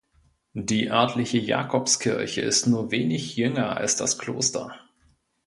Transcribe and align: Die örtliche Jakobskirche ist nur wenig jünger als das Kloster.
Die 0.55 0.89
örtliche 0.89 1.37
Jakobskirche 1.37 2.41
ist 2.41 2.65
nur 2.65 2.89
wenig 2.89 3.35
jünger 3.35 3.77
als 3.77 3.97
das 3.97 4.17
Kloster. 4.17 4.73